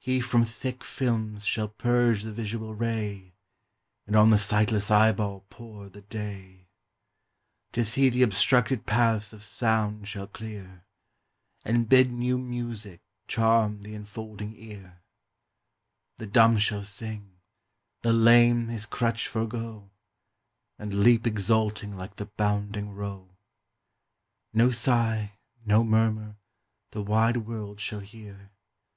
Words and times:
He 0.00 0.18
from 0.20 0.44
thick 0.44 0.82
films 0.82 1.44
shall 1.46 1.68
purge 1.68 2.22
the 2.22 2.32
visual 2.32 2.74
ray, 2.74 3.36
And 4.08 4.16
on 4.16 4.30
the 4.30 4.36
sightless 4.36 4.90
eyeball 4.90 5.44
pour 5.50 5.88
the 5.88 6.00
day: 6.02 6.66
'Tis 7.70 7.94
he 7.94 8.10
th' 8.10 8.22
obstructed 8.22 8.86
paths 8.86 9.32
of 9.32 9.40
sound 9.44 10.08
shall 10.08 10.26
clear 10.26 10.84
And 11.64 11.88
bid 11.88 12.10
new 12.10 12.38
music 12.38 13.02
charm 13.28 13.80
th' 13.84 13.94
unfolding 13.94 14.52
ear: 14.56 15.04
The 16.16 16.26
dumb 16.26 16.58
shall 16.58 16.82
sing, 16.82 17.38
the 18.00 18.12
lame 18.12 18.66
his 18.66 18.84
crutch 18.84 19.28
forego, 19.28 19.92
And 20.76 21.04
leap 21.04 21.24
exulting 21.24 21.96
like 21.96 22.16
the 22.16 22.26
bounding 22.26 22.90
roe. 22.90 23.36
No 24.52 24.72
sigh, 24.72 25.38
no 25.64 25.84
murmur, 25.84 26.34
the 26.90 27.02
wide 27.02 27.36
world 27.36 27.78
shall 27.78 28.00
hear. 28.00 28.50